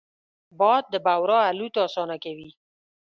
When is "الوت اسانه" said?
1.49-2.17